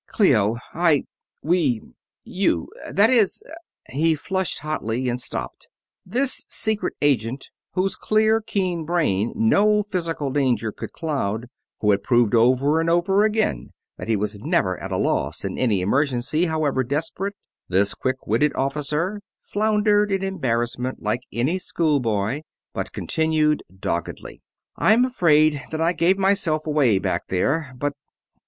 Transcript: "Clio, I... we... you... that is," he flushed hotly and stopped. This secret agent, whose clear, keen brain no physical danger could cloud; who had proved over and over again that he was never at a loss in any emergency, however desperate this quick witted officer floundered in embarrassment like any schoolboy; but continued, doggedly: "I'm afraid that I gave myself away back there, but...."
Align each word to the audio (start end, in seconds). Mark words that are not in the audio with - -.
"Clio, 0.07 0.57
I... 0.73 1.03
we... 1.43 1.79
you... 2.23 2.69
that 2.91 3.11
is," 3.11 3.43
he 3.89 4.15
flushed 4.15 4.61
hotly 4.61 5.07
and 5.07 5.21
stopped. 5.21 5.67
This 6.03 6.43
secret 6.49 6.95
agent, 7.03 7.51
whose 7.73 7.97
clear, 7.97 8.41
keen 8.41 8.83
brain 8.83 9.31
no 9.35 9.83
physical 9.83 10.31
danger 10.31 10.71
could 10.71 10.91
cloud; 10.91 11.49
who 11.81 11.91
had 11.91 12.01
proved 12.01 12.33
over 12.33 12.81
and 12.81 12.89
over 12.89 13.23
again 13.23 13.69
that 13.99 14.07
he 14.07 14.15
was 14.15 14.39
never 14.39 14.75
at 14.81 14.91
a 14.91 14.97
loss 14.97 15.45
in 15.45 15.59
any 15.59 15.81
emergency, 15.81 16.47
however 16.47 16.83
desperate 16.83 17.35
this 17.69 17.93
quick 17.93 18.25
witted 18.25 18.55
officer 18.55 19.21
floundered 19.43 20.11
in 20.11 20.23
embarrassment 20.23 21.03
like 21.03 21.21
any 21.31 21.59
schoolboy; 21.59 22.41
but 22.73 22.91
continued, 22.91 23.61
doggedly: 23.79 24.41
"I'm 24.77 25.05
afraid 25.05 25.61
that 25.69 25.79
I 25.79 25.93
gave 25.93 26.17
myself 26.17 26.65
away 26.65 26.97
back 26.97 27.27
there, 27.27 27.75
but...." 27.77 27.93